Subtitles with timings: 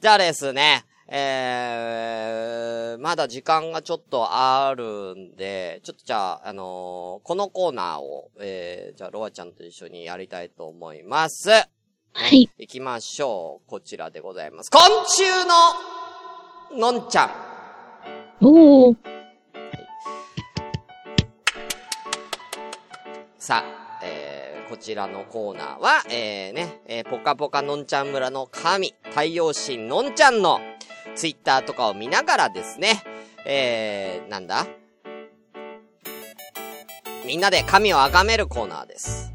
[0.00, 11.50] じゃあですね、えー、まだ時間がちょっとあるんで、ちょっとじゃあ、あのー、このコーナーを、えー、じゃあ、ロアちゃんと一緒にやりたいと思います。
[11.50, 11.66] は
[12.32, 12.48] い。
[12.56, 13.68] 行きましょう。
[13.68, 14.70] こちらでございます。
[14.70, 15.22] 昆虫
[16.78, 17.30] の、のんちゃん。
[18.40, 18.96] おー。
[23.38, 23.79] さあ、えー、
[24.70, 30.60] こちらのコーナーは、えー、ね、えー、ぽかぽかのんちゃん村の神、太陽神のんちゃんの、
[31.16, 33.02] ツイッターとかを見ながらですね、
[33.44, 34.68] えー、なんだ？
[37.26, 39.32] みんなで神を崇めるコーナーです。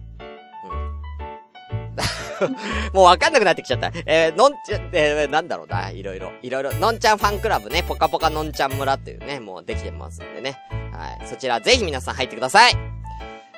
[2.93, 3.91] もうわかんなくなってきちゃった。
[4.05, 6.31] えー、のんちゃん、えー、なんだろうな、いろいろ。
[6.43, 6.73] いろいろ。
[6.75, 10.57] のんちゃんファンクラブね、ぽかぽかのんちゃん村っていうね、もうできてますんでね。
[10.93, 11.27] はい。
[11.27, 12.94] そちらぜひ皆さん入ってください。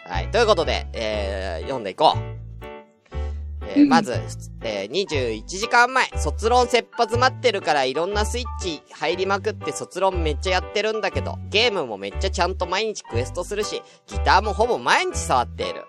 [0.08, 0.32] はい。
[0.32, 2.38] ということで、えー、読んでいこう。
[3.70, 4.14] えー、まず、
[4.62, 15.84] えー、21時間前、卒論切羽詰まってるからいろんなスイッチ入りまくって卒論めっちゃやってるんだけど、ゲームもめっちゃちゃんと毎日クエストするし、ギターもほぼ毎日触っている。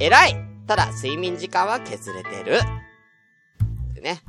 [0.00, 2.58] 偉いただ、睡眠時間は削れてる。
[4.02, 4.20] ね。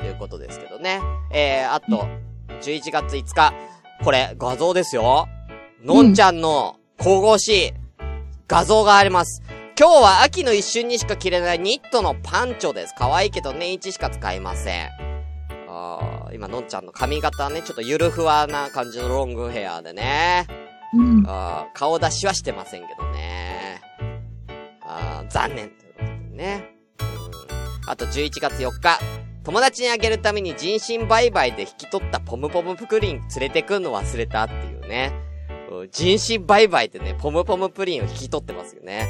[0.00, 0.06] うん。
[0.06, 1.00] いうことですけどね。
[1.32, 2.06] えー、あと、
[2.62, 3.52] 11月5日。
[4.02, 5.28] これ、画像ですよ。
[5.82, 7.83] のんちゃんの神々しい
[8.46, 9.42] 画像があります。
[9.78, 12.94] 今日は秋の一瞬にしか着れないニットのパンチョです。
[12.96, 14.90] 可愛いけど年一しか使いません。
[15.66, 20.46] あ今、のんちゃんの髪型ね、ちょっとゆるふわな感じのロングヘアでね。
[20.92, 23.80] うん、あ顔出しはしてませんけどね。
[24.82, 26.68] あ残念ということでね。
[27.00, 27.90] うん。
[27.90, 28.98] あと11月4日。
[29.42, 35.12] 友達にあげるために人身売買で引き取ったポムポムプリン連れてくんの忘れたっていうね。
[35.90, 39.08] 人身売買でね、ポムポムプリンを引き取ってますよね。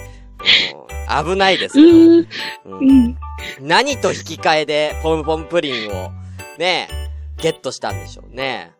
[1.08, 3.16] 危ないですけど、うん。
[3.60, 6.10] 何と引き換えでポムポムプリンを
[6.58, 6.88] ね、
[7.36, 8.72] ゲットしたんでしょうね。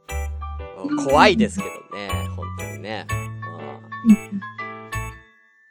[1.04, 3.06] 怖いですけどね、本当にね。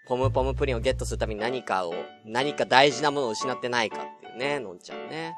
[0.06, 1.94] ポムポムプリンをゲットするために何かを、
[2.25, 5.35] 何か大事なものを失ってないかっていうね、のんちゃんね。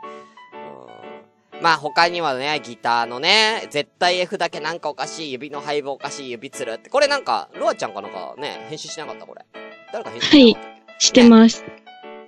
[1.62, 6.90] まあ他にはね、ギターのね、絶対 F だけなんかおかしい、指の配分おかしい、指つるって。
[6.90, 9.46] これなんか、ロアちゃんかなんかね、編集しなかったこれ。
[9.92, 10.58] 誰か編集はい、
[11.00, 11.64] してます、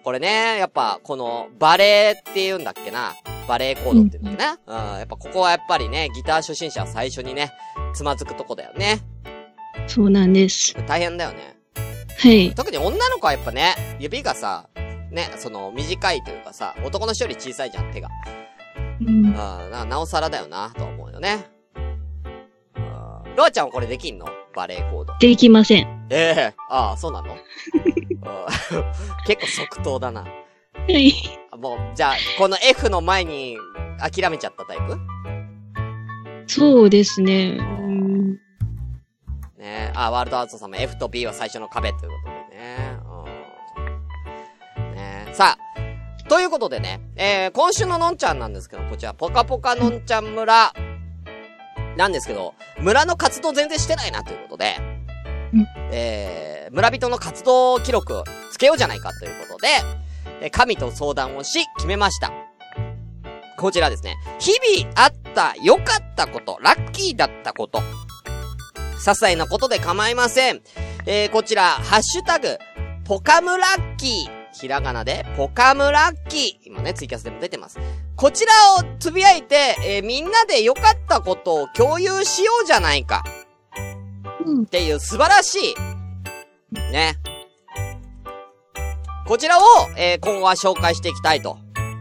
[0.03, 3.13] これね、やっぱ、この、バレーって言うんだっけな。
[3.47, 4.91] バレーコードって言うんだっけな。
[4.93, 7.51] うん、やっぱここはやっぱりね、ギター初心者は最初にね、
[7.93, 8.99] つまずくとこだよね。
[9.87, 10.75] そうなんです。
[10.85, 11.55] 大変だよね。
[12.17, 12.53] はい。
[12.55, 14.69] 特に女の子はやっぱね、指がさ、
[15.11, 18.09] ね、その、短いというかさ、男の人より小さいじゃん、手が。
[19.01, 19.35] うん。
[19.37, 21.45] あな、なおさらだよな、と思うよね。
[23.35, 24.27] ロアちゃんはこれできんの？
[24.55, 25.13] バレーコード。
[25.19, 26.07] できません。
[26.09, 27.37] ええー、ああ、そうなの？
[29.27, 30.21] 結構即答だな。
[30.21, 30.29] は
[30.87, 31.13] い。
[31.55, 33.57] もう、じゃあ、この F の前に
[33.99, 34.97] 諦めちゃったタイプ？
[36.47, 37.59] そうですね。
[39.57, 42.36] ねあ、ワールドアーツ様 F と B は最初の壁ということ
[46.27, 50.73] ということでね、えー、今週ののんちゃんなんですけど、こちら、ぽかぽかのんちゃん村、
[51.95, 54.75] なんですけど、村の活動全然してないなということで、
[55.53, 59.67] うん、えー、村人の活動記録つけようじゃないかということで、
[60.41, 62.31] え神と相談をし、決めました。
[63.57, 64.15] こちらですね。
[64.39, 67.79] 日々あった良かったこと、ラッキーだったこと。
[67.79, 70.61] 些細なことで構いません。
[71.05, 72.57] えー、こちら、ハッシュタグ、
[73.05, 76.67] ポカムラッキーひらがなで、ポカムラッキー。
[76.67, 77.79] 今ね、ツイキャスでも出てます。
[78.15, 83.23] こちらをつぶやいて、えー、みんなで良かったことを共有しようじゃないか。
[84.45, 84.63] うん。
[84.63, 85.75] っていう素晴らしい。
[86.91, 87.17] ね。
[89.27, 89.61] こちらを、
[89.97, 91.57] えー、今後は紹介していきたいと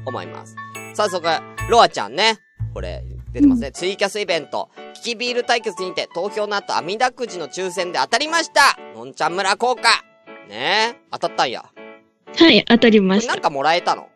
[0.07, 0.57] 思います。
[0.95, 1.27] 早速、
[1.69, 2.39] ロアちゃんね。
[2.73, 3.69] これ、出てますね。
[3.69, 4.71] うん、ツイキャスイベント。
[4.95, 9.83] キキビール対決にて投票の後、網だくじの抽選で当たりましたのんちゃん村効果
[10.49, 11.65] ね当たったんや。
[12.39, 13.33] はい、当たりました。
[13.33, 14.09] なんかもらえたの？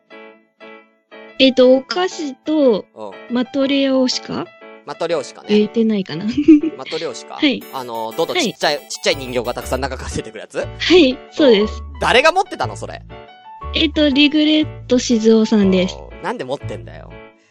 [1.38, 2.84] えっ、ー、と、お菓子と、
[3.30, 4.46] マトレオシカ
[4.84, 5.48] マトリョーシカね。
[5.50, 6.24] 言えてないかな。
[6.76, 7.62] マトリョーシカはい。
[7.72, 10.58] あの、どんどんちっちゃい、はい、ちっちゃい人形がたくさん中から出てくるやつ？
[10.58, 11.82] はい、そうです。
[12.00, 13.02] 誰が持ってたのそれ？
[13.74, 15.96] えっ、ー、と、リグレット静雄さんです。
[16.22, 17.10] なんで持ってんだよ。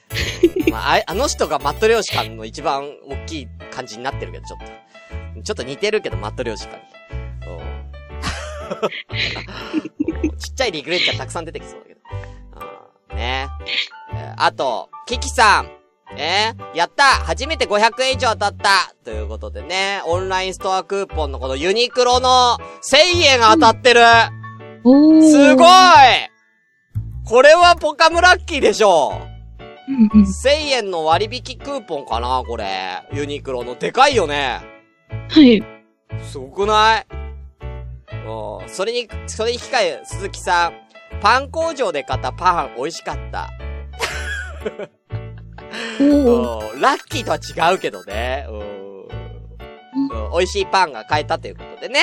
[0.70, 4.66] まあ、あの人がマットリョーシカの一番大きい感じになってるけど、ちょっと。
[5.44, 6.84] ちょっと似てるけど、マットリョーシカに。
[10.38, 12.02] ちっちゃいリグレッチャーたくさん出てきそうだけど。
[13.12, 13.48] うん、ね
[14.14, 15.72] えー、あと、キキさん。
[16.18, 24.02] えー、やった初めて500円以上当たったということでね、オンラインストアクーポンのこのユニクロの1000円当たってる、
[24.84, 25.68] うん、すごい
[27.26, 29.22] これはポカムラッキーでしょ
[29.88, 30.24] ううんうん。
[30.24, 33.04] 1000円の割引クーポンかなこれ。
[33.14, 33.76] ユニクロの。
[33.76, 34.62] でかいよね。
[35.30, 35.64] はい。
[36.24, 37.06] すごくない？
[38.30, 38.70] うん。
[38.70, 40.74] それに、それに引き換え、鈴木さん。
[41.22, 43.50] パン工場で買ったパン、美味しかった。
[46.00, 46.82] うん。
[46.82, 48.48] ラッキーとは違うけどね。
[50.32, 52.02] 美味しいパンが買えたということでね。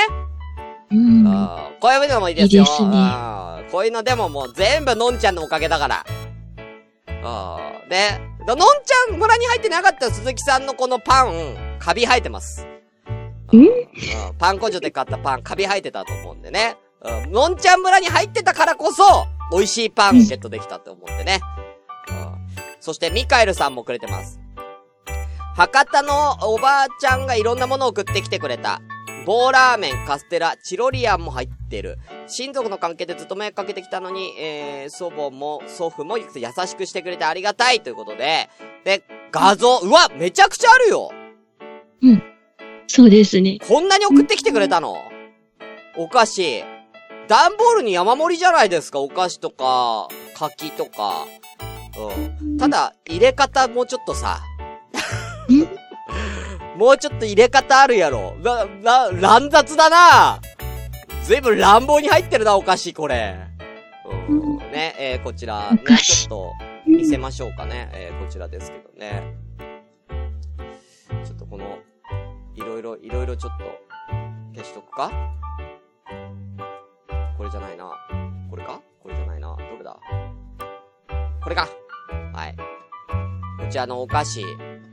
[1.81, 2.63] こういうのもいいですよ。
[2.63, 3.71] いいですねうん。
[3.71, 6.07] こういうのでももう全部のんちゃんのおかげだから。
[7.09, 7.89] うん。
[7.89, 12.67] で、のんちゃん村に入ってなかった鈴木さんのこのパン、カビ生えてます。
[13.53, 13.69] うん。
[14.39, 16.77] パン工場で買ったパン、カビ生えてたと思うんでね。
[17.03, 17.33] うん。
[17.33, 21.41] のんちゃん村に入ってたからこそ、美味しいパンゲットできたって思うんでね。
[22.09, 22.39] うん。
[22.81, 24.41] そして、ミカエルさんもくれてます。
[25.57, 28.81] 博多のおばあちゃんがいろんなものを送ってきてくれた。
[29.25, 31.99] 棒ラーメン、カステラ、チロリアンも入ってる。
[32.29, 36.25] 親族の関係でずっと迷惑かけてきたのに、えー、祖母も祖父も優
[36.67, 38.49] しくしてくれてありがたいということで、
[38.85, 39.03] で、
[39.33, 41.11] 画像、うわ、めちゃくちゃあるよ
[42.03, 42.36] うん
[42.87, 43.59] そうですね。
[43.67, 44.97] こんなに送ってきてくれたの？
[45.97, 46.65] お菓子。
[47.29, 51.27] 段ボールに山盛りじゃないですか、お菓子とか、柿とか。
[52.41, 52.57] うん。
[52.57, 54.41] ただ、入れ方もうちょっとさ、
[56.77, 58.37] もうちょっと入れ方あるやろ。
[58.37, 60.41] な、な、乱雑だな
[61.25, 63.37] ずいぶん乱暴に入ってるな、お菓子、これ。
[64.29, 64.59] うん。
[64.59, 66.53] ね、えー、こちら、ね、ちょっと、
[66.87, 67.91] 見せましょうかね。
[67.93, 69.35] えー、こちらですけどね。
[72.77, 73.65] ろいろ、いろいろちょっと、
[74.55, 75.11] 消しとくか？
[77.37, 77.93] これじゃないな。
[78.51, 78.81] これか？
[79.03, 79.57] これじゃないな。
[79.57, 79.99] どれだ？
[81.43, 81.69] これか
[82.33, 82.57] はい。
[83.59, 84.45] こちらのお菓子。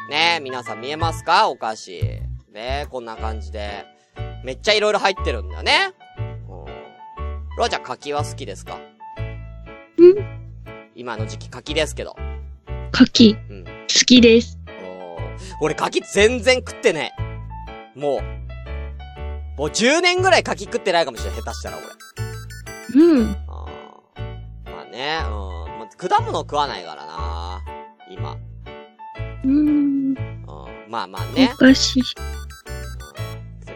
[0.09, 1.49] ね皆さん見えますか？
[1.49, 2.01] お菓子。
[2.51, 3.85] ねこんな感じで。
[4.43, 5.93] めっちゃいろいろ入ってるんだよね。
[6.17, 6.65] うん。
[7.57, 8.77] ロアちゃん柿は好きですか？
[9.97, 10.15] うん
[10.95, 12.15] 今の時期柿ですけど。
[12.91, 13.63] 柿、うん。
[13.63, 13.71] 好
[14.05, 14.59] きです。
[14.67, 17.22] おー俺柿全然食ってねえ。
[17.95, 18.21] もう。
[19.57, 21.41] もう10年ぐらい柿食ってないかもしれない。
[21.41, 23.01] 下手したら俺。
[23.01, 23.35] うん。
[23.47, 25.79] あーまあね、うん。
[25.79, 27.61] まあ、果物食わないからな
[28.09, 28.37] 今。
[29.43, 29.51] うん。
[29.51, 29.51] う
[30.11, 30.13] ん。
[30.89, 31.57] まあまあねお。
[31.57, 32.01] 菓子。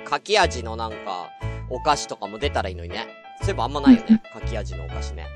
[0.06, 1.30] 柿味のなんか、
[1.70, 3.08] お菓子とかも出たらいいのにね。
[3.42, 4.24] そういえばあんまないよね。
[4.34, 5.28] 柿味のお菓子ね。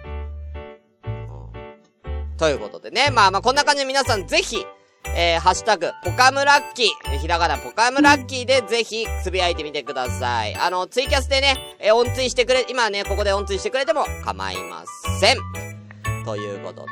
[1.05, 2.37] うん。
[2.37, 3.09] ということでね。
[3.11, 4.65] まあまあこんな感じで皆さんぜひ、
[5.03, 10.55] えー、ハッシュタグ、ポカムラッキー、ひらがなポカムラッキーでぜひつぶやいてみてください。
[10.55, 14.83] あの、ツイキャスでね、えー、音追してくれ、今ね、ここで音追してくれても構いま
[15.19, 15.37] せん。
[16.23, 16.91] ということで、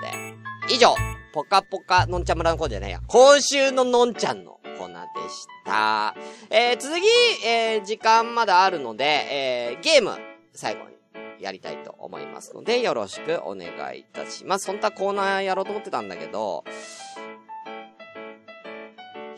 [0.74, 0.96] 以上、
[1.34, 3.02] ポカポカのんちゃん村のコーナーじゃないや。
[3.08, 6.16] 今週ののんちゃんのコーナーでした。
[6.50, 7.02] えー、続き、
[7.46, 10.18] えー、時間まだあるので、えー、ゲーム、
[10.54, 10.96] 最後に
[11.40, 14.68] やりたいと思いますので、よろしくお願いいたします。
[14.68, 16.64] 本当はコーナーやろうと思ってたんだけど、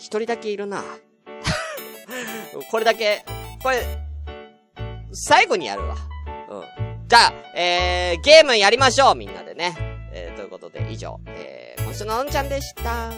[0.01, 0.83] 一人だけいるな。
[2.71, 3.23] これだけ、
[3.61, 3.85] これ、
[5.13, 5.95] 最後にやるわ。
[6.49, 7.07] うん。
[7.07, 9.75] じゃあ、えー、ゲームやりましょう、みんなでね。
[10.11, 13.11] えー、ということで、以上、えー、今週ののんちゃんでした。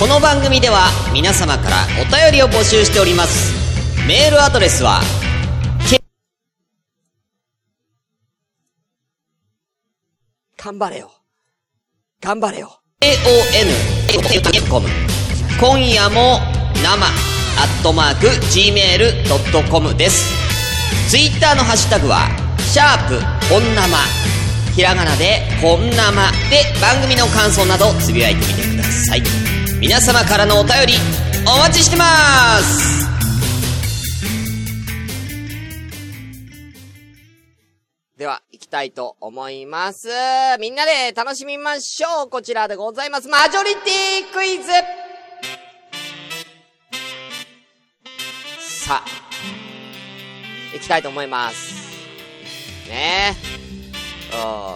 [0.00, 3.52] この番組では皆様からお便りを募集しております。
[4.08, 5.00] メールアドレスは、
[10.68, 11.10] 頑張れよ。
[12.20, 12.82] 頑張れよ。
[13.00, 14.86] aon.com
[15.58, 16.40] 今夜も
[16.84, 20.30] 生アットマーク gmail.com です。
[21.08, 22.28] ツイッターのハッシュタグは、
[22.70, 23.14] シャープ
[23.48, 23.96] 本生
[24.74, 29.22] ひらがなで本生で番組の感想などつぶやいてみてください。
[29.80, 30.92] 皆様からのお便り
[31.46, 32.04] お待ちしてま
[32.58, 33.17] す
[38.68, 40.08] たいと思います。
[40.60, 42.28] みんなで楽しみましょう。
[42.28, 43.28] こちらでございます。
[43.28, 44.70] マジョリティクイズ
[48.60, 49.04] さあ、
[50.72, 51.88] 行きたいと思います。
[52.88, 53.58] ねえ。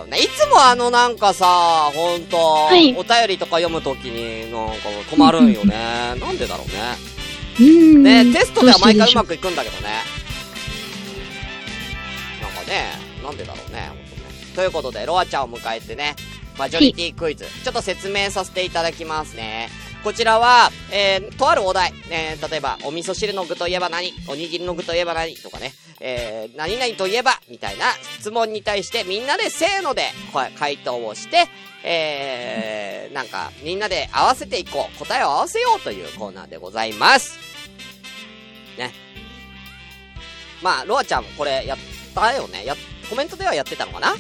[0.05, 0.11] うん。
[0.11, 4.75] ねいつもあのなんかさ、ほんと、いお便りとか読むときになんか
[5.11, 6.15] 困るんよね。
[6.21, 6.75] なんでだろうね。
[7.61, 7.63] う
[7.99, 8.03] ん。
[8.03, 9.29] ね、テストでは毎回うまく。
[9.29, 9.89] くいくんだけどね。
[12.41, 13.02] なんかね、
[13.33, 14.23] なんでだろうね、ほんとね。
[14.55, 16.15] ということで、ロアちゃんを迎えてね、
[16.59, 19.71] マジョリティクイズ、ちょっと説明させていただきますね。
[20.05, 24.13] こちらは、えー、とあるお題、えー、例えば、お味噌汁の具といえば何？
[24.29, 25.35] おにぎりの具といえば何？
[25.37, 27.41] とかね、えー、何々といえば？
[27.49, 27.87] みたいな
[28.19, 31.47] 質問に対してみんなでせーのでこ回答をして、
[31.85, 34.99] えー、なんかみんなで合わせていこう。
[34.99, 37.39] 答えを合わせようというコーナーでございます。
[38.77, 38.93] ね。
[40.63, 41.79] まあ、ロアちゃん、これ、やっ
[42.15, 42.65] たよね？
[42.65, 42.77] や、
[43.13, 44.13] コメントではやってたのかな？
[44.13, 44.17] う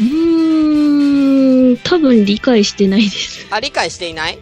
[0.00, 3.46] ーん、多分理解してないです。
[3.50, 4.38] あ、理解していない？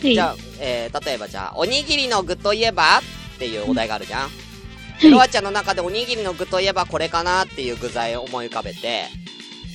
[0.00, 0.14] はい。
[0.14, 3.02] じゃあ、えー、例えばじゃあ、おにぎりの具といえばっ
[3.40, 4.20] ていうお題があるじゃん。
[4.22, 9.06] はいロアちゃんの中でおにぎりの具といえばこれかなっていう具材を思い浮かべて、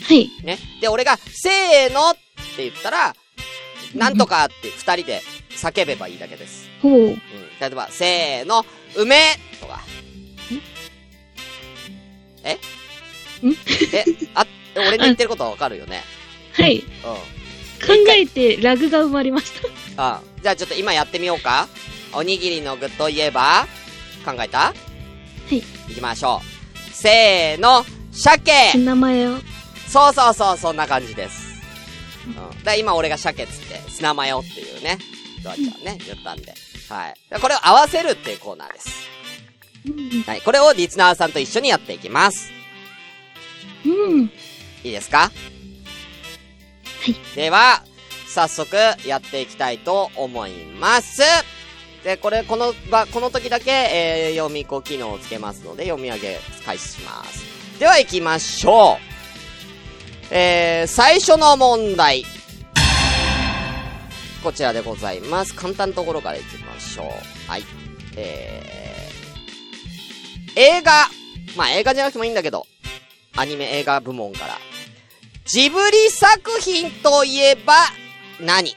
[0.07, 0.29] はい。
[0.43, 0.59] ね。
[0.79, 2.13] で、俺が、せーのっ
[2.55, 3.15] て言ったら、
[3.95, 6.69] なんとかって二人で叫べばいいだけです。
[6.81, 6.93] ほう。
[6.93, 7.15] うん。
[7.59, 8.65] 例えば、せーの、
[8.95, 9.17] 梅
[9.59, 9.81] とか。
[12.43, 12.53] え？
[12.53, 12.57] ん
[13.43, 16.03] え、あ、俺の言ってることはわかるよね。
[16.53, 16.79] はい。
[16.79, 16.83] うん。
[16.83, 19.51] 考えてラグが生まれまし
[19.95, 20.13] た。
[20.15, 21.67] あじゃあちょっと今やってみようか。
[22.13, 23.67] おにぎりの具といえば、
[24.23, 24.73] 考えた？
[25.51, 25.57] い。
[25.57, 25.61] い
[25.95, 26.93] きましょう。
[26.93, 29.37] せーの、鮭名前を。
[29.87, 31.61] そうそうそう、そんな感じです。
[32.25, 32.35] うん。
[32.35, 34.97] だから今俺が鮭っつって、砂マヨっていうね、
[35.43, 36.53] ドアちゃんね、言ったんで。
[36.89, 37.13] はい。
[37.29, 38.89] でこれを合わせるっていうコーナーです。
[39.85, 39.89] う
[40.19, 40.21] ん。
[40.23, 40.41] はい。
[40.41, 42.49] これをリスナーさんと一緒にやっていきます。
[43.85, 44.31] うん。
[44.83, 45.19] いいですか？
[45.19, 45.31] は
[47.07, 47.15] い。
[47.35, 47.83] では、
[48.27, 48.75] 早速
[49.05, 51.21] やっていきたいと思います。
[52.03, 57.79] で、これ、この場、この時だけ、えー、読み子機能をつけますので、読み上げ開始します。
[57.79, 58.97] では行きましょ
[60.31, 60.33] う。
[60.33, 62.25] えー、最初の問題。
[64.43, 65.55] こちらでございます。
[65.55, 67.49] 簡単なところから行きましょう。
[67.49, 67.63] はい。
[68.15, 71.09] えー、映画。
[71.55, 72.67] まあ、映画じゃなくてもいいんだけど、
[73.35, 74.57] アニメ映画部門から。
[75.45, 77.73] ジブリ作品といえば
[78.41, 78.75] 何、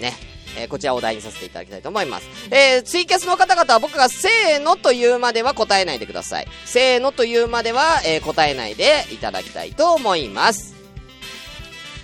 [0.00, 0.14] ね。
[0.56, 2.28] えーこちらをお題にさせていただきたいと思います。
[2.50, 6.48] えー、ツイキャスの方々は僕がせーのというまでは答えないでください。
[6.64, 10.74] せーのというまでは、えー答えないでいただきたいと思います。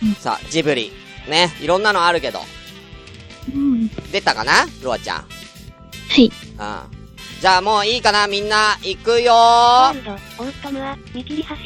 [0.03, 0.93] うんさあ、ジブリ。
[1.29, 1.51] ね。
[1.61, 2.41] いろんなのあるけど。
[3.55, 3.89] うん。
[4.13, 4.67] 出たかな？
[4.83, 5.19] ロアちゃん。
[5.19, 5.27] は
[6.19, 6.31] い。
[6.59, 7.04] うん。
[7.45, 9.93] じゃあもういいかなみんな、行くよ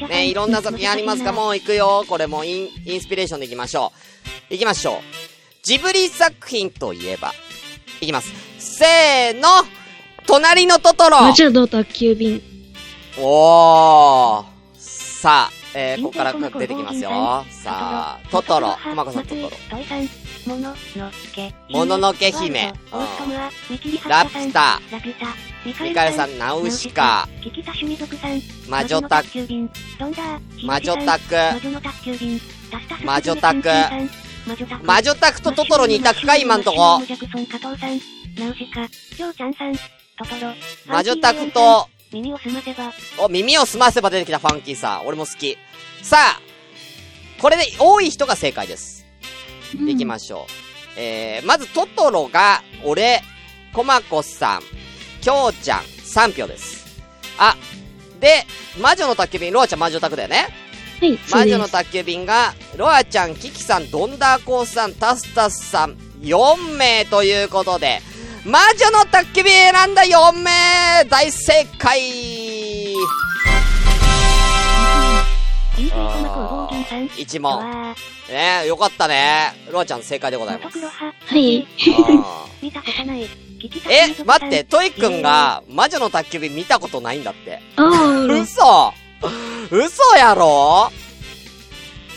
[0.08, 2.04] ね、いろんな作品ありますかもう行くよ。
[2.08, 3.92] これもうイン、インスピレーションで行きましょ
[4.50, 4.54] う。
[4.54, 4.94] 行きましょう。
[5.62, 7.32] ジブリ作品といえば。
[8.00, 8.32] いきます。
[8.58, 9.46] せーの
[10.26, 12.42] 隣のトトロ魔女の宅急便。
[13.16, 14.44] おー。
[14.76, 17.10] さあ、えー、ここから出てきますよ。
[17.52, 18.76] さあ、トトロ。
[18.82, 19.50] コマコさんトトロ。
[20.48, 20.74] ものの
[21.34, 21.54] け。
[21.68, 22.72] もののけ姫
[24.08, 24.80] ラピュタ。
[24.90, 25.26] ラピュタ。
[25.66, 27.28] ミミカエルさん、ナウシカ。
[28.66, 29.30] 魔女宅。
[29.30, 29.70] 急便。
[30.00, 30.66] ロンダー。
[30.66, 30.96] 魔女。
[31.04, 31.28] タス
[32.88, 33.68] タス魔女宅
[34.46, 34.86] 魔女宅。
[34.86, 37.02] 魔女宅とトトロに択か今んとこ。
[40.86, 42.90] 魔女宅と、耳をすませば。
[43.18, 45.06] お、耳を澄ませば出てきたファンキーさん。
[45.06, 45.58] 俺も好き。
[46.02, 46.40] さあ、
[47.38, 48.97] これで多い人が正解です。
[49.74, 51.00] いきましょう。
[51.00, 53.22] えー、まずトトロが、俺、
[53.72, 54.62] コマコさん、
[55.20, 57.02] キョウちゃん、3票です。
[57.38, 57.56] あ、
[58.20, 58.46] で、
[58.80, 60.48] 魔女の宅急便、ロアちゃん魔女宅だよね
[61.00, 61.18] はい。
[61.30, 68.00] 魔女の宅急便が、ロアちゃん、キキさん、ドンダーコーさん、タスタスさん、4名ということで、
[68.44, 72.96] 魔女の宅急便選んだ4名大正解イ
[76.96, 77.94] ンフェイトマクオボーギンさん。
[77.94, 77.94] 1
[78.28, 78.38] う問。
[78.38, 79.52] わねよかったね。
[79.70, 80.78] ロアちゃん正解でございー、ます。
[80.78, 80.86] は
[81.36, 81.66] い。
[82.10, 83.24] あー見たことない。
[83.58, 87.60] 聞きたえ、待って、トイくんが、魔女の宅急便見たことないんだって。
[87.76, 88.94] 嘘
[89.70, 90.90] 嘘やろ？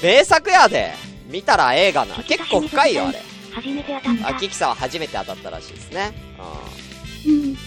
[0.04, 0.94] 名作やで。
[1.28, 2.16] 見たら映画な。
[2.24, 3.22] 結構深いよ、あれ。
[3.54, 4.28] 初めて当たった。
[4.28, 6.12] あ、キキさんは初めて当たったらしいですね。
[7.25, 7.51] ううん。
[7.54, 7.58] ん。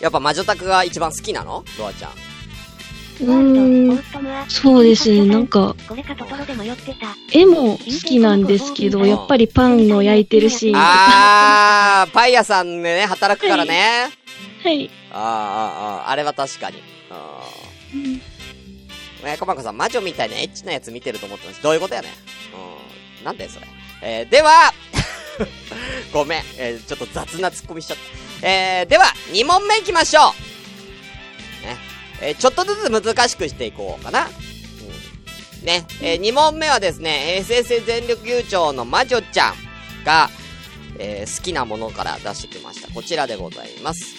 [0.00, 1.64] やっぱ魔女宅が一番好きなの？
[1.78, 2.12] ロアちゃん。
[3.20, 4.02] うーん。
[4.48, 5.74] そうですね、なんか。
[7.32, 12.02] 絵も好きなんですけど、やっぱりパンの焼いてるシーンとか。
[12.02, 14.10] あー、パン屋さんでね、働くからね。
[14.62, 14.90] はい。
[15.10, 16.82] あーあー、あーあれは確かに。
[17.10, 17.42] あ
[17.94, 18.20] うんー
[19.24, 21.62] えー、コマコさん、魔女みたいなエッチなやつ見てると思ってます。
[21.62, 22.10] どういうことやねん。
[23.18, 23.24] うん。
[23.24, 23.66] なんだよ、それ。
[24.02, 24.72] えー、では、
[26.12, 26.42] ごめん。
[26.56, 27.96] えー、ちょっと雑なツッコミしちゃっ
[28.40, 28.48] た。
[28.48, 30.47] えー、では、2問目行きましょう。
[32.20, 34.26] えー、ちょっとずつ難しくしていこうかな。
[34.26, 35.64] うん。
[35.64, 35.86] ね。
[36.02, 39.54] えー、2問目はですね、SS 全力優勝の魔女ちゃん
[40.04, 40.28] が、
[40.98, 42.92] えー、好きなものから出してきました。
[42.92, 44.16] こちらでございます。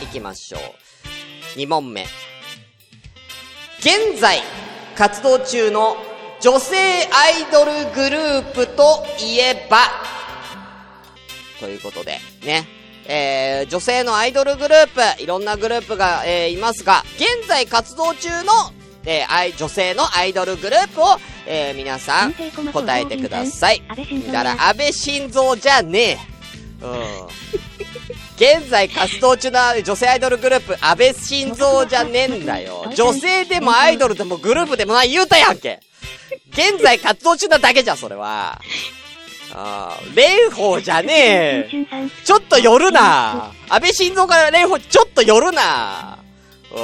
[0.00, 1.58] 行きましょう。
[1.58, 2.06] 2問目。
[3.80, 4.40] 現在、
[4.96, 5.96] 活動中の
[6.40, 9.78] 女性アイドルグループといえば、
[11.60, 12.83] ということで、ね。
[13.06, 18.52] えー、女性のアイドルグループ、いろんなグループが、えー、いますが、現在活動中の、
[19.04, 22.34] えー、女性のアイドルグループを、えー、皆さん、
[22.72, 23.82] 答えてください。
[24.26, 26.18] だから、安倍晋三じゃねえ。
[26.82, 27.24] うん。
[28.36, 32.90] 現在活動中な女性アイドルグループ、安倍晋三じゃねえんだよ。
[32.94, 35.80] 女性でもアイドルでもグループでもない言うたやんけ。
[36.50, 38.60] 現在活動中なだけじゃん、それは。
[39.56, 41.86] ああ、蓮舫じゃねえ。
[42.24, 43.52] ちょっと寄るな。
[43.68, 46.18] 安倍晋三から蓮舫ちょっと寄るな。
[46.72, 46.78] うん。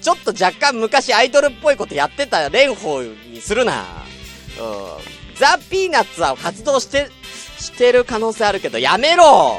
[0.00, 3.84] ちょっと若干昔アイドルっぽいことやってた蓮舫にするな。
[4.58, 4.64] うん。
[5.36, 7.10] ザ・ピーナッツは活動して、
[7.58, 9.58] してる可能性あるけど、やめろ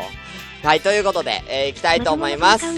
[0.63, 2.65] はい、ということで、えー、行きたいと思います。
[2.65, 2.69] あ、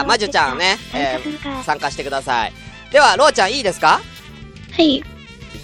[0.00, 2.52] あ、まじゅちゃんね、えー、参加してください。
[2.90, 4.00] では、ろうちゃんいいですか？
[4.72, 5.02] はい。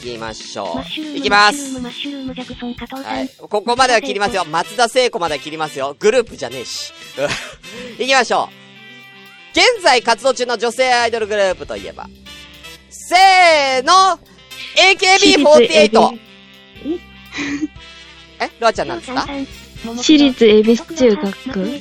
[0.03, 0.67] 行きましょう。
[1.15, 1.79] 行きます。
[1.79, 3.29] はい。
[3.39, 4.45] ここまでは切りますよ。
[4.47, 5.95] 松田聖子までは切りますよ。
[5.99, 6.93] グループじゃねえし。
[7.99, 8.61] 行きましょう。
[9.53, 12.09] 現在活動中の女性アイドルグループといえば。
[12.89, 14.19] せーの
[14.77, 16.19] !AKB48!
[18.41, 19.27] えロアちゃんなんですか
[19.97, 21.29] 私立恵比寿中学。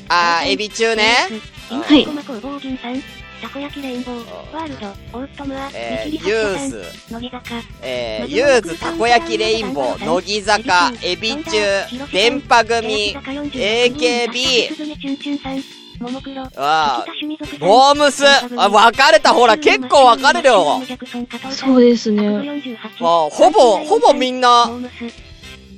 [0.09, 1.13] あー、エビ中ね。
[1.69, 2.07] はい。
[3.41, 4.87] たこ焼きレインボー、ワールド、
[5.19, 11.51] オートムア、えー、ユース、乃木坂、えー、ユース、たこ焼きレインボー、乃木坂、エビ中、
[12.11, 14.69] 電波組、AKB、
[16.55, 17.03] あ。
[17.03, 17.05] あ、
[17.59, 18.23] ボームス、
[18.57, 20.81] あ、分かれた、ほら、結構分かれるよ。
[21.51, 22.27] そうですね。
[22.99, 24.69] あほぼ、ほぼみんな、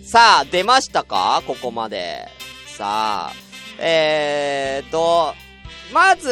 [0.04, 1.42] さあ、出ましたか？
[1.48, 2.28] ここまで。
[2.68, 3.34] さあ、
[3.80, 5.34] えーと、
[5.92, 6.30] まず、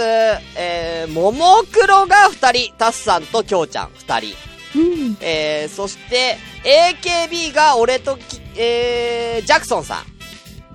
[0.55, 4.35] えー、ももクロが二人、タスさんときょうちゃん二人。
[4.75, 10.03] うん、えー、そして、AKB が俺とき、えー、ジャクソンさ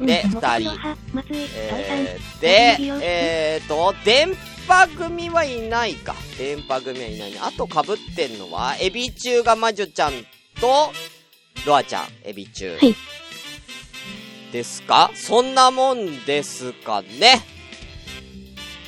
[0.01, 0.05] ん。
[0.07, 0.71] で、二、人。
[1.31, 4.35] えー、で、えーと、電
[4.67, 6.15] 波組はいないか。
[6.37, 7.39] 電波組はいないね。
[7.41, 10.13] あと被ってんのは、エビ中が魔女ちゃん
[10.61, 10.93] と、
[11.65, 12.77] ロアちゃん、エビ中。
[12.77, 12.95] はい。
[14.53, 15.11] ですか？
[15.15, 17.41] そんなもんですかね。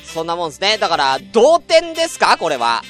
[0.07, 0.77] そんなもんですね。
[0.77, 2.37] だから、同点ですか？
[2.37, 2.81] これは。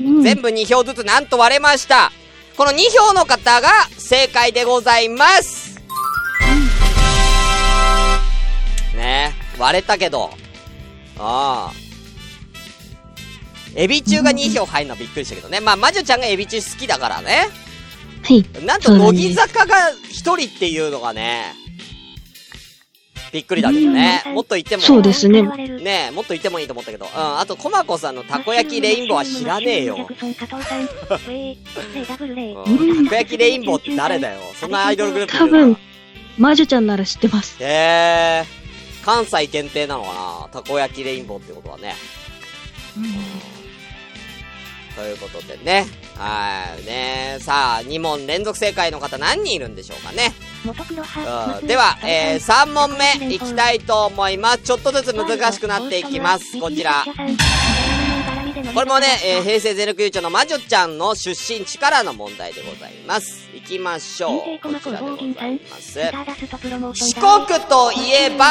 [0.00, 2.10] うん、全部2票ずつなんと割れました。
[2.56, 5.80] この2票の方が正解でございます。
[8.92, 10.30] うん、ね割れたけど。
[11.18, 11.72] ああ。
[13.76, 15.60] エビ中が2票入るのはびっくりしたけどね。
[15.60, 17.48] まあ、魔女ちゃんがエビ中好きだからね。
[18.22, 18.44] はい。
[18.64, 21.54] なんと、乃木坂が一人っていうのがね、
[23.34, 24.22] びっくりだけどね。
[24.32, 24.82] もっと言っても。
[24.82, 25.42] そうですね。
[25.42, 27.06] ねもっと言ってもいいと思ったけど。
[27.06, 27.10] うん。
[27.40, 29.96] あと、コマコさんのたこ焼きレインボーは知らねえよ。
[29.96, 30.56] たこ
[33.12, 34.40] 焼きレインボーって誰だよ。
[34.54, 35.76] そんなアイドルグループ多分、
[36.38, 37.56] 魔女ちゃんなら知ってます。
[37.60, 38.44] へえ。
[39.04, 41.96] 関西限定なのかなたこ焼きレインボーってことはね。
[42.96, 43.53] うん
[44.96, 45.86] ということでね。
[46.16, 46.84] はい。
[46.86, 50.32] ねさあ、2問連続正解の方何人いるんでしょうかね。
[50.64, 54.58] うん、では、えー、3問目いきたいと思います。
[54.58, 56.58] ちょっとずつ難しくなっていきます。
[56.60, 57.04] こちら。
[58.72, 63.48] これもね、えー、平成ゼロ九丁の魔女ちゃんの出身地からの問題でございます。
[63.54, 64.40] いきましょう。
[64.60, 65.98] こちらでございます。
[66.94, 68.46] 四国といえば、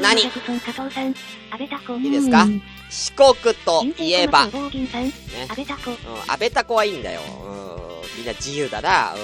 [0.00, 0.22] 何？
[0.22, 0.24] い
[2.08, 2.46] いですか、
[2.90, 4.52] 四国といえば、ね。
[4.54, 4.68] うん、
[6.30, 7.20] 安倍タコはいいんだよ。
[7.20, 9.14] うん、みんな自由だな。
[9.14, 9.18] うん。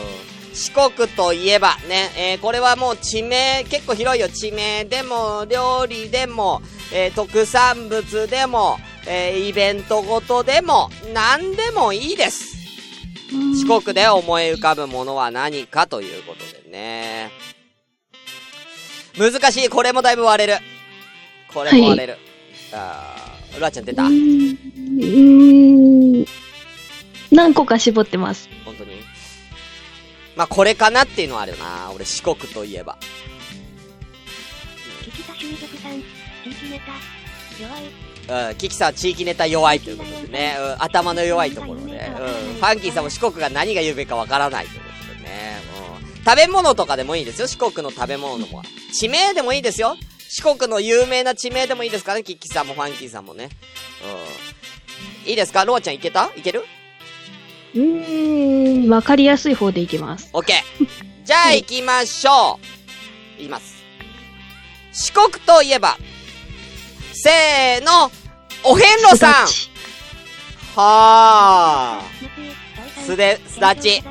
[0.55, 4.29] 四国といえば、ね、えー、これはもう地名、結構広いよ。
[4.29, 12.55] 地名でも、料理でも、えー、特産物でも、えー、イベントごとでも、何でもいいです。
[13.33, 17.33] 四国で思い浮かぶものは何かということでね。
[19.18, 19.68] 難しい。
[19.68, 20.61] これもだいぶ割れる。
[21.53, 22.12] これも割れる。
[22.12, 22.20] はい、
[22.74, 24.05] あー、ルアちゃん出た？
[24.05, 26.25] うーん。
[27.31, 28.49] 何個か絞ってます。
[28.64, 28.93] 本当に？
[30.37, 31.93] まあ、これかなっていうのはあるよな。
[31.95, 32.99] 俺、四国といえば。
[35.03, 36.05] 聞きた趣味族さん、地
[36.51, 36.93] 域ネタ、
[37.62, 37.83] 弱い。
[38.27, 41.88] うん、キキさん地域ネタ弱いということでね、うん、頭の弱いところで、うん、
[42.55, 45.59] ファンキーさんも四国が何が言うべきかわからないということでね、
[46.17, 48.62] うん、食べ物とかでもいいですよ、四国の食べ物のも。
[48.95, 49.99] 地名でもいいですよ。
[50.37, 53.51] 四国の有名な地名でもいいですからね、キキさんもファンキーさんもね。
[55.25, 55.31] うん。
[55.31, 55.64] いいですか？
[55.64, 56.29] ロアちゃんいけた？
[56.35, 56.64] いける？
[57.73, 60.31] うーん、わかりやすい方でいきます。
[60.33, 61.25] オッケー。
[61.25, 62.59] じゃあ行きましょ
[63.38, 63.42] う。
[63.42, 63.77] いきます。
[64.92, 65.97] 四国といえば、
[67.12, 68.11] せーの、
[68.64, 69.47] お遍路さん
[70.75, 73.03] はー。
[73.07, 74.03] すで、すだち。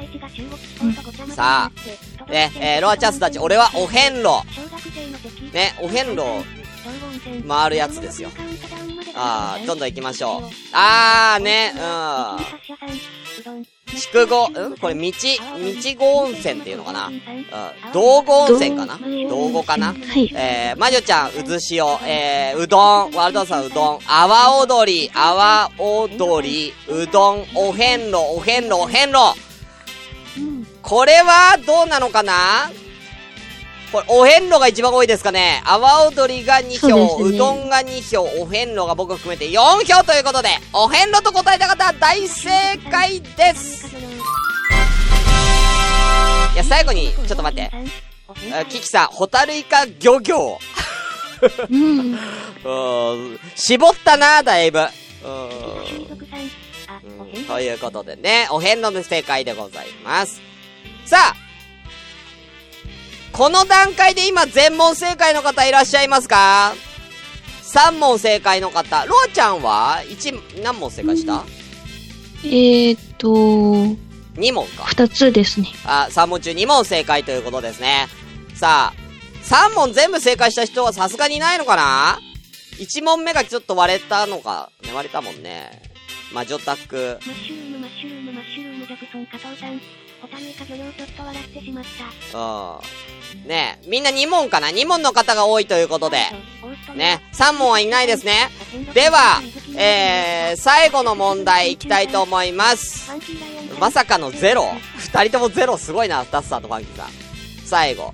[1.35, 3.39] さあ、ね、えー、ロアちゃんすだち。
[3.39, 4.41] 俺はお遍路。
[5.53, 6.23] ね、お遍路、
[7.47, 8.29] 回るやつですよ。
[9.15, 10.41] あー、どんどん行きましょう。
[10.73, 11.79] あーね、う
[13.51, 13.65] ん。
[13.95, 14.77] 筑後、ん？
[14.77, 15.13] これ道、道
[15.99, 17.07] 後温泉っていうのかな？
[17.07, 17.23] うん。
[17.93, 18.97] 道後温泉かな？
[19.29, 19.93] 道後かな？
[19.93, 20.31] はい。
[20.33, 29.37] えー、魔女ちゃん、うずしお、えー、うどん、ワールドさんうどん、阿波踊り、阿波踊り、うどん、お遍路、お遍路、お遍路。
[30.39, 30.67] うん。
[30.81, 32.71] これはどうなのかな？
[33.93, 35.61] これ、お遍路が一番多いですかね。
[35.65, 42.49] 阿波踊りが2そう票、う,、ねどんが2票、お遍路が僕含めて4票ということで、お遍路と答えた方、大正
[42.89, 43.85] 解です。
[46.55, 47.71] いや、最後に、ちょっと待って。
[48.51, 50.57] あキキさん、ホタルイカ漁業。
[51.69, 52.17] うん。
[53.55, 54.79] 絞ったな、だいぶ。
[54.79, 55.83] うん
[57.47, 60.41] ということでね、お遍路の正解でございます。
[61.05, 61.42] さあ、
[63.33, 66.75] この段階で今全問正解の方いらっしゃいますか
[67.63, 69.05] ?3 問正解の方。
[69.07, 71.43] ロアちゃんは ?1、何問正解した？
[72.45, 73.27] えーっと、
[74.39, 74.83] ?2 問か。
[74.85, 75.69] 二つですね。
[75.83, 78.07] あ、3問中2問正解ということですね。
[78.53, 79.03] さあ、
[79.43, 82.19] 3問全部正解した人はさすがにいないのかな
[82.77, 85.81] ?1 問目がちょっと割れたのか、ね、割れたもんね。
[86.31, 87.17] 魔女宅。
[87.25, 89.81] マッシュルームマッシュルームマッシュルームジャクソン加藤さん。
[90.21, 91.83] ホタルイカ漁業ちょっと笑ってしまっ
[92.31, 92.37] た。
[92.39, 92.41] う
[92.77, 92.79] ん。
[93.45, 96.17] ねみんな2問かな ?2 問の方が多いということで。
[96.95, 98.49] ね、3問はいないですね。
[98.93, 99.41] では、
[99.75, 103.11] えー、最後の問題いきたいと思います。
[103.79, 104.65] まさかのゼロ？
[104.97, 107.07] 二人ともゼロすごいな、タスさんとファンキーさん。
[107.65, 108.13] 最後。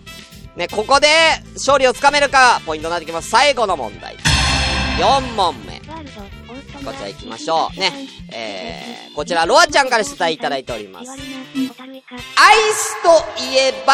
[0.56, 1.08] ね、ここで
[1.56, 3.30] 勝利をつかめるか、ポイントになってきます。
[3.30, 4.18] 最後の問題。
[4.98, 5.80] 4問目。
[6.86, 7.80] こちら行きましょう。
[7.80, 7.92] ね。
[8.32, 11.12] えー、こちら、ロアちゃんから出題いただいております。
[11.12, 11.18] アイ
[12.74, 13.10] スと
[13.44, 13.94] いえば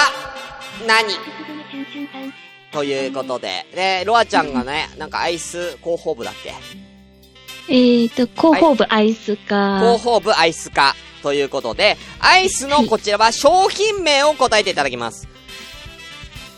[0.88, 1.14] 何？
[2.72, 6.54] ということで、ね、ロアちゃんがね、なんかアイス広報部だっけ？
[7.68, 9.80] えーっと、広報部アイスか。
[9.80, 15.28] 広報部アイス化ということで、アイスのこちらは商品名を答えていただきます。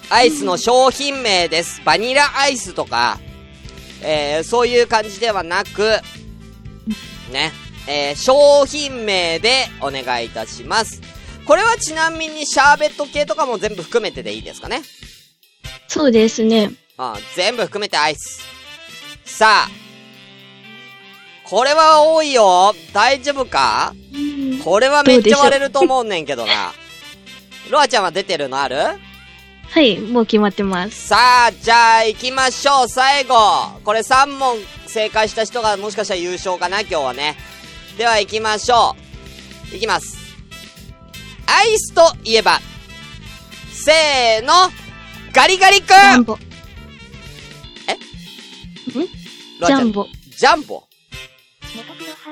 [0.10, 1.82] アイスの商品名です。
[1.86, 3.20] バニラアイスとか、
[4.02, 6.00] えー、そういう感じではなく、
[7.32, 7.52] ね、
[7.88, 11.02] えー、商品名でお願いいたします。
[11.48, 14.82] これはちなみにシャーベット系とかも全部含めてでいいですかね？
[15.88, 16.72] そうですね。
[16.98, 18.42] あ全部含めてアイス。
[19.24, 19.70] さあ、
[21.46, 22.74] これは多いよ。
[22.94, 23.94] 大丈夫か？
[24.14, 26.74] うんこれはめっちゃ割れると思うねんけどな。
[27.72, 28.76] ロアちゃんは出てるのある？
[29.70, 31.08] はい、もう決まってます。
[31.08, 32.90] さあ、じゃあ行きましょう。
[32.90, 33.36] 最後。
[33.84, 34.58] これ3問
[34.88, 37.38] 正解した人がもしかしたら優勝かな今日はね。
[37.98, 38.96] では行きましょ
[39.70, 39.74] う。
[39.74, 40.17] 行きます。
[41.48, 42.60] アイスといえば、
[43.72, 44.54] せーの、
[45.34, 45.88] ガリガリ君。
[45.88, 46.38] ジャンボ。
[49.60, 49.80] ロアちゃん。
[49.80, 50.08] ジャンボ。
[50.38, 50.87] ジャンボ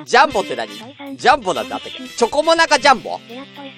[0.04, 0.70] ジャンボって何？
[1.16, 2.04] ジャンボなんてあったっけ？
[2.08, 3.20] チョコモナカジャンボ？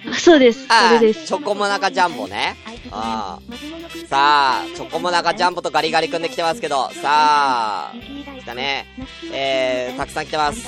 [0.10, 0.66] あ、そうです。
[0.70, 1.28] あそれです。
[1.28, 2.56] チョコモナカジャンボね。
[2.92, 3.40] あ
[4.10, 7.94] さあ、チョコモナカジャンボとガリガリ君で来てますけど、さあ、
[8.40, 8.86] 来たね。
[9.32, 10.62] えー、たくさん来てます。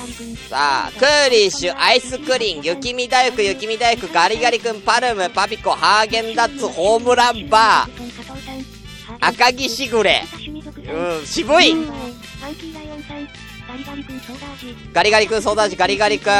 [0.48, 10.22] さあ、クーリッシュ、アイスクリーン、雪見大福、雪見大福、ガリガリ君、パルム、パピコ、ハーゲンダッツ、ホームランバー、赤木しぐれ。
[10.92, 11.74] うん、渋い。
[14.92, 16.32] ガリガリ君、ソーダ味、ガリガリ君、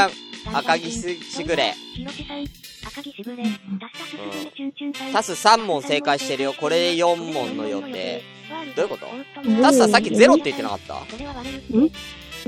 [0.53, 1.73] 赤木しぐれ。
[5.13, 6.53] タス3問正解してるよ。
[6.53, 8.21] これ4問の予定。
[8.75, 9.07] どういうこと？
[9.61, 10.95] タスさんさっきゼロって言ってなかった？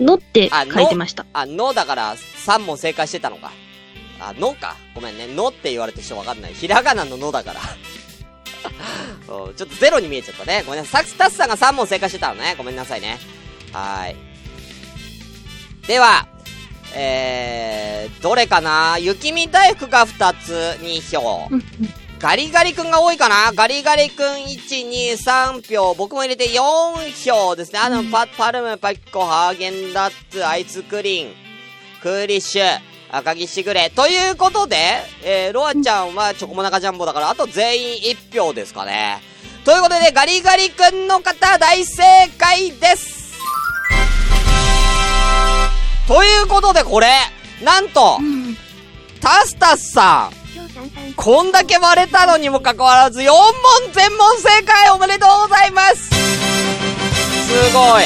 [0.01, 1.25] のって書いてました。
[1.33, 3.51] あ、のだから3問正解してたのか。
[4.19, 4.75] あ、のか。
[4.95, 5.27] ごめんね。
[5.27, 6.53] のって言われて人わかんない。
[6.53, 7.61] ひらがなののだから。
[9.29, 10.63] うんちょっとゼロに見えちゃったね。
[10.65, 11.05] ごめんなさい。
[11.05, 12.55] さタスさんが3問正解してたのね。
[12.57, 13.19] ごめんなさいね。
[13.71, 14.15] はーい。
[15.87, 16.27] では、
[16.95, 18.97] えー、どれかな？
[18.99, 21.47] 雪見大福が2つ、2票。
[21.51, 21.63] うん
[22.19, 23.51] ガリガリ君が多いかな？
[23.51, 25.11] ガリガリ君1、2、
[25.61, 25.93] 3票。
[25.93, 27.79] 僕も入れて4票ですね。
[27.79, 31.33] あの、パ、パルム、パキコ、ハーゲンダッツ、アイスクリーン、
[32.01, 32.63] クーリッシュ、
[33.11, 33.89] 赤木しぐれ。
[33.89, 34.77] ということで、
[35.21, 39.21] えー、ロアちゃんはチョコモナカジャンボだから、あと全員1票ですかね。
[39.65, 42.03] ということで、ガリガリ君の方、大正
[42.37, 43.33] 解です
[46.07, 47.07] ということで、これ、
[47.63, 48.57] なんと、うん
[49.21, 53.33] タスタスさん、こんだけ割れたのにもかかわらず、4問
[53.93, 58.03] 全問正解おめでとうございますすごい。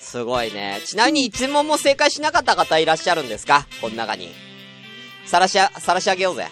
[0.00, 0.80] すごいね。
[0.84, 3.66] ちなみに1問も正解しなかった方いらっしゃるんですか？
[3.80, 4.32] この中に。
[5.24, 6.48] さらしあ、さらし上げようぜ。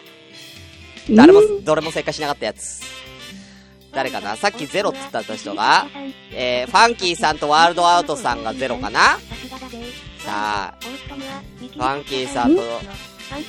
[1.11, 2.83] 誰も、どれも正解しなかったやつ。
[3.92, 4.37] 誰かな？
[4.37, 5.87] さっきゼロって言った人が、
[6.33, 9.18] えー、ファンキーさんとワールドアウトさんがゼロかな？
[10.18, 13.40] さあ、ファンキーさんと、ファ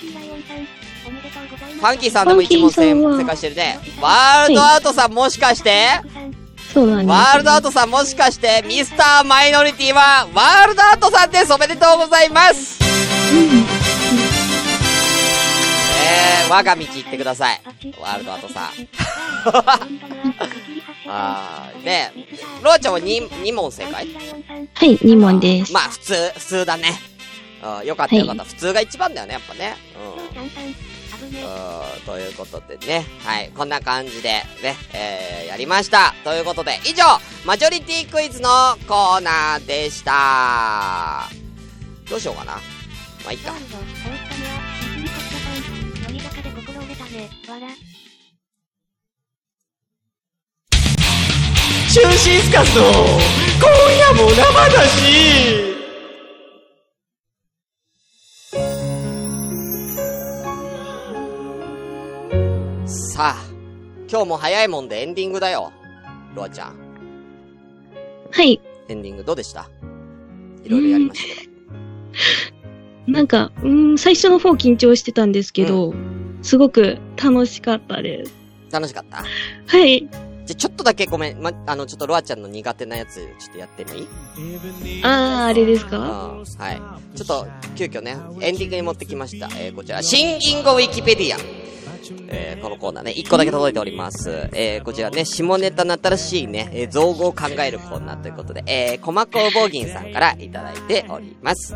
[1.96, 2.94] ンキーさん、でも一問正
[3.26, 3.80] 解してるね。
[4.02, 6.02] ワールドアウトさんもしかして？
[6.74, 7.10] そうなんです。
[7.10, 11.54] ワールドアートさんもしかして、ミスターマイノリティは、ワールドアートさんです。
[11.54, 12.80] おめでとうございます
[16.14, 17.62] えー、我が道行ってください。
[18.00, 18.70] ワールドアートさん。
[21.10, 22.14] あー、ね
[22.62, 24.08] ロアちゃんは 2, 2問正解？
[24.74, 25.74] はい、2問です。
[25.74, 27.00] まあ、普通、普通だね。
[27.64, 28.44] うん、よかったよかった。
[28.44, 29.76] 普通が一番だよね、やっぱね。
[29.96, 30.44] うん。
[31.34, 33.06] うん、ということでね。
[33.24, 33.50] はい。
[33.56, 34.30] こんな感じで、
[34.62, 36.14] ね、えー、やりました。
[36.24, 37.04] ということで、以上、
[37.46, 38.50] マジョリティクイズの
[38.88, 41.30] コーナーでした。
[42.10, 42.54] どうしようかな。
[42.54, 42.60] ま
[43.30, 43.54] あ、いいか。
[47.54, 47.68] たね、わら。
[51.90, 54.36] シュンシスカスの、今夜も生
[54.70, 55.74] だし
[62.88, 63.36] さあ、
[64.10, 65.72] 今日も早いもんでエンディングだよ。
[66.36, 66.76] ロアちゃん。
[68.32, 68.60] はい。
[68.90, 69.70] エンディングどうでした？
[70.64, 71.54] いろいろやりましたけど。
[73.12, 75.94] なんか、うーん、最初の方緊張してたんですけど、
[76.44, 78.34] すごく楽しかったです。
[78.72, 79.24] 楽しかった？
[79.68, 80.08] はい。
[80.46, 81.42] じゃ、ちょっとだけごめん。
[81.42, 84.08] ま、あの、ちょっとロアちゃんの苦手なやつ、ちょっとやってもいい
[85.04, 85.90] あー、あれですうん。
[85.90, 87.18] かはい。
[87.18, 89.48] ちょっと、急遽ね、エンディングに持ってきました。
[89.58, 91.38] えー、こちら、新インゴウィキペディア。
[92.28, 94.50] えー、このコーナーね、1個だけ届いております。
[94.52, 101.74] えー、こちらね、下ネタの新しいね、えー、造語を考えるコーナーということで、えー、コマ工房銀さんからいただいております。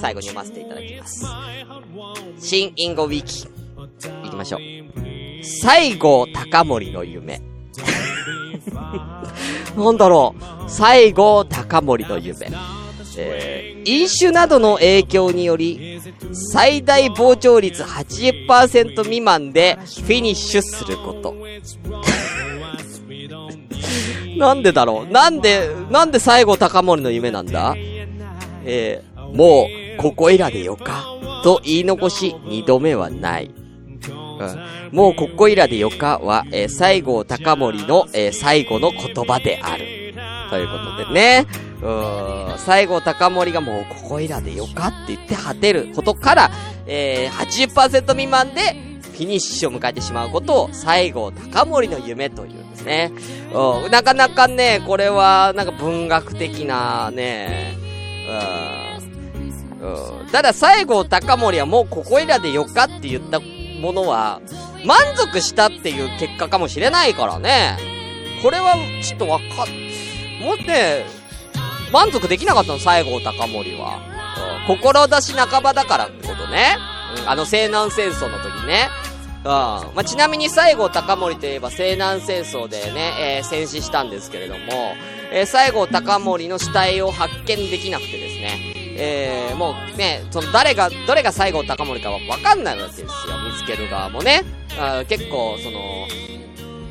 [0.00, 1.26] 最後に読ませていただきます。
[2.40, 3.67] 新インゴウィキ。
[4.24, 4.60] いきましょう。
[5.42, 7.40] 西郷隆盛の夢。
[9.76, 10.34] なんだろ
[10.66, 10.70] う。
[10.70, 12.50] 西郷隆盛の夢。
[13.16, 15.98] えー飲酒などの影響により、
[16.52, 21.34] 最大膨張率80%未満でフィニッシュすること。
[24.36, 27.74] なんでだろうなんで、なんで西郷隆盛の夢なんだ？
[28.64, 31.04] えーもう、ここいらでよか。
[31.42, 33.50] と言い残し、二度目はない。
[34.38, 39.84] うん、もうここいらでよかは、えー西郷隆盛の、えー最後の言葉である。
[40.50, 41.46] ということでね。
[41.80, 46.50] うん、西郷隆盛がもうここいらでよかって言って果てることから、
[46.86, 48.60] えー、80%未満で
[49.18, 53.12] フィニッシュを迎えてしまうことを西郷隆盛の夢というんですね。
[53.52, 57.76] うん、なかなかね、これはなんか文学的なね、
[59.80, 63.40] うん、うん、ただ西郷隆盛はもうここいらでよかって言った
[63.78, 64.40] ものは、
[64.84, 67.76] 満足したっていう結果かもしれないからね。
[68.42, 69.48] これは、ちょっとわかん、
[70.44, 71.04] もうね、
[71.92, 73.98] 満足できなかったの、西郷隆盛は。
[74.68, 76.76] うん、志半ばだからってことね。
[77.22, 78.88] うん、あの西南戦争の時ね。
[79.44, 79.50] うん。
[79.50, 84.94] まあ、ちなみに西郷隆盛といえば西南戦争でね、えー戦死したんですけれども、
[85.32, 93.08] えー西郷隆盛の死体を発見できなくてですね、えー、もうね、その誰が、どれが西郷隆盛かはわかんないわけですよ、
[93.46, 94.42] 見つける側もね。
[94.78, 96.06] あ結構、その、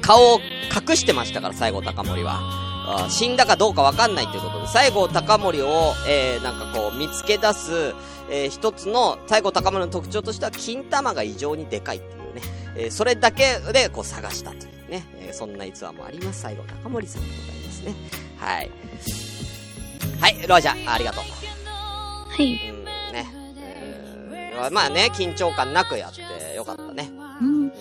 [0.01, 0.39] 顔を
[0.89, 2.39] 隠してましたから、西郷隆盛は。
[2.89, 7.93] あ死んだかどうかわかんないということで、西郷隆盛を、えー、なんかこう、見つけ出す、
[8.31, 12.41] えー、一つの、西郷隆盛の特徴としては、金玉が異常にでかいっていうね。
[12.77, 15.05] えー、それだけで、こう、探したというね。
[15.19, 16.41] えー、そんな逸話もあります。
[16.43, 17.95] 西郷隆盛さんでございますね。
[18.37, 18.71] はい。
[20.21, 21.56] はい、ロアちゃん、ありがとう。
[22.37, 22.69] はい。
[22.69, 23.25] うん、ね。
[24.31, 26.21] えーまあね、緊張感なくやって
[26.55, 27.09] よかったね。
[27.41, 27.67] うんうん。
[27.67, 27.71] も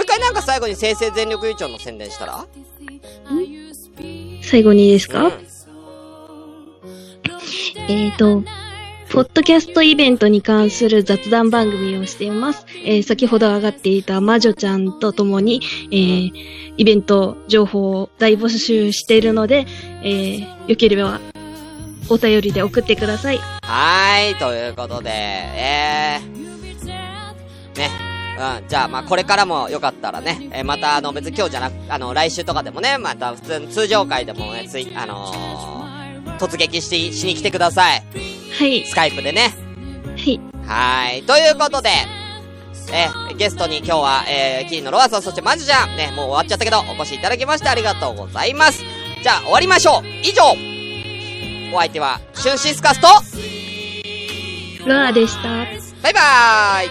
[0.00, 2.46] う一回なんか最後に生成全力優勝の宣伝したら？
[4.42, 5.32] 最後にですか、うん。
[7.88, 8.42] えっ、と、
[9.10, 12.66] ポッドキャストイベントに関する雑談番組をしています。
[12.84, 16.30] えー先ほど上がっていた魔女ちゃんと共に、えー
[16.76, 19.66] イベント情報を大募集しているので、
[20.02, 21.20] えーよければ
[22.10, 23.40] お便りで送ってください。
[23.68, 26.86] はーい、ということで、えー、
[27.76, 27.90] ね。
[28.38, 38.02] うん、じゃあ、まあ、これからもよかったらね、えーまた、あの、別に今日じゃなく、あの、来週とかでもね、また普通に通常会でもね、つい、あのー突撃して、しに来てください。
[38.58, 38.86] はい。
[38.86, 39.54] スカイプでね。
[40.16, 40.40] はい。
[40.66, 41.22] はーい。
[41.24, 41.90] ということで、
[42.90, 48.82] えーゲストに今日は、えー、キリンのロアさん、そしてマジちゃん、ね、もう終わっちゃったけど、お越しいただきましてありがとうございます。
[49.22, 50.77] じゃあ、終わりましょう以上
[51.72, 53.08] お相手は、シュスカスと、
[54.86, 55.48] ロアでした。
[56.02, 56.88] バイバイ